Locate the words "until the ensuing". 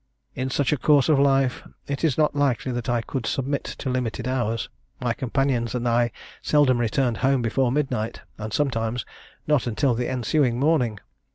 9.67-10.59